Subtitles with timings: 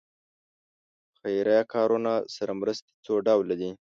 [1.19, 3.69] خیریه کارونو سره مرستې څو ډوله دي.